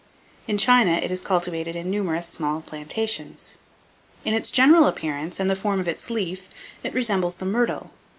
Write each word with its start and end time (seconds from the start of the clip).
In 0.47 0.57
China 0.57 0.93
it 0.93 1.11
is 1.11 1.21
cultivated 1.21 1.75
in 1.75 1.91
numerous 1.91 2.25
small 2.27 2.63
plantations. 2.63 3.57
In 4.25 4.33
its 4.33 4.49
general 4.49 4.87
appearance, 4.87 5.39
and 5.39 5.47
the 5.47 5.55
form 5.55 5.79
of 5.79 5.87
its 5.87 6.09
leaf, 6.09 6.49
it 6.83 6.95
resembles 6.95 7.35
the 7.35 7.45
myrtle. 7.45 7.91